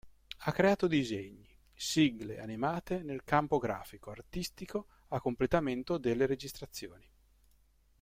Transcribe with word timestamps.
Ha 0.45 0.51
creato 0.51 0.87
disegni, 0.87 1.47
sigle 1.75 2.39
animate 2.39 3.03
nel 3.03 3.23
campo 3.23 3.59
grafico 3.59 4.09
artistico 4.09 4.87
a 5.09 5.21
completamento 5.21 5.99
delle 5.99 6.25
registrazioni. 6.25 7.07